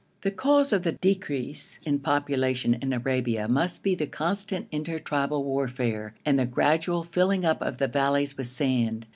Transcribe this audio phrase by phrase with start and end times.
[0.21, 5.43] The cause of the decrease in population in Arabia must be the constant inter tribal
[5.43, 9.05] warfare and the gradual filling up of the valleys with sand.